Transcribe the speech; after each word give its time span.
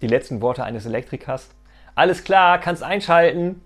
die 0.00 0.06
letzten 0.06 0.40
Worte 0.40 0.64
eines 0.64 0.86
Elektrikers. 0.86 1.48
Alles 1.94 2.24
klar, 2.24 2.58
kannst 2.60 2.82
einschalten. 2.82 3.62